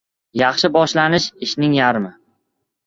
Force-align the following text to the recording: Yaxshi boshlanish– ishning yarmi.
Yaxshi 0.41 0.71
boshlanish– 0.79 1.29
ishning 1.49 1.79
yarmi. 1.81 2.13